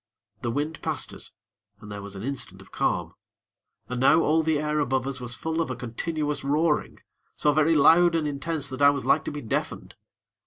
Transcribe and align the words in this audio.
The 0.41 0.49
wind 0.49 0.81
passed 0.81 1.13
us, 1.13 1.31
and 1.79 1.91
there 1.91 2.01
was 2.01 2.15
an 2.15 2.23
instant 2.23 2.59
of 2.59 2.71
calm. 2.71 3.13
And 3.87 3.99
now 4.01 4.21
all 4.21 4.41
the 4.41 4.57
air 4.57 4.79
above 4.79 5.05
us 5.05 5.19
was 5.21 5.35
full 5.35 5.61
of 5.61 5.69
a 5.69 5.75
continuous 5.75 6.43
roaring, 6.43 6.97
so 7.35 7.51
very 7.51 7.75
loud 7.75 8.15
and 8.15 8.27
intense 8.27 8.67
that 8.69 8.81
I 8.81 8.89
was 8.89 9.05
like 9.05 9.23
to 9.25 9.31
be 9.31 9.41
deafened. 9.41 9.93